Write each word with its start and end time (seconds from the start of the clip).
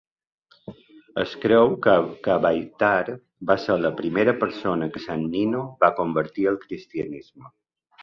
Es 1.23 1.35
creu 1.43 1.73
que 1.83 1.93
Abiathar 2.37 3.15
va 3.53 3.59
ser 3.67 3.77
la 3.85 3.95
primera 4.03 4.37
persona 4.47 4.91
que 4.97 5.05
Sant 5.07 5.31
Nino 5.37 5.65
va 5.85 5.95
convertir 6.03 6.51
al 6.55 6.63
cristianisme. 6.69 7.53